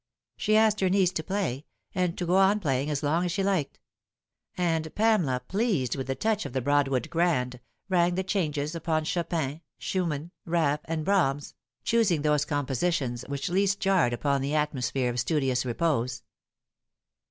[0.35, 1.63] She asked her niece to play,
[1.93, 3.77] and to go on playing as long as she liked;
[4.57, 9.61] and Pamela, pleased with the touch of the Broadwood grand, rang the changes upon Chopin,
[9.77, 11.53] Schumann, Raff, and Brahms,
[11.83, 16.23] choosing those com positions which least jarred upon the atmosphere of studious repose.